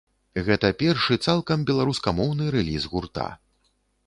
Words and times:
Гэта 0.45 0.71
першы 0.79 1.17
цалкам 1.25 1.67
беларускамоўны 1.71 2.49
рэліз 2.57 2.89
гурта. 2.97 3.29